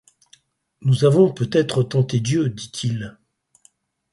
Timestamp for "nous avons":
0.81-1.31